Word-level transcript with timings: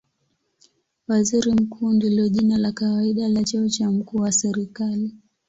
Waziri 1.07 1.51
Mkuu 1.51 1.89
ndilo 1.93 2.27
jina 2.29 2.57
la 2.57 2.71
kawaida 2.71 3.27
la 3.27 3.43
cheo 3.43 3.69
cha 3.69 3.91
mkuu 3.91 4.17
wa 4.17 4.31
serikali. 4.31 5.11